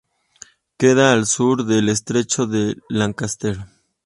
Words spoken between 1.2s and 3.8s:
sur del estrecho de Lancaster.